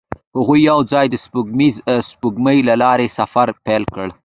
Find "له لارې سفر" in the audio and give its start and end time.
2.67-3.47